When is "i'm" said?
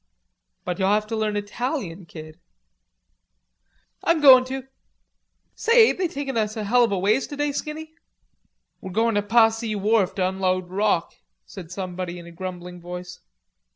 4.03-4.19